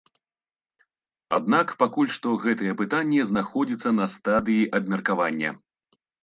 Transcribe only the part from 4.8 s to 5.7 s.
абмеркавання.